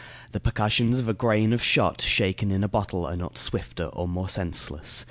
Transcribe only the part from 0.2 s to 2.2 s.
The percussions of a grain of shot